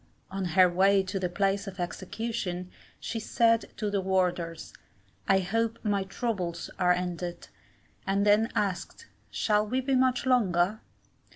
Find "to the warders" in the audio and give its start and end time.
3.77-4.73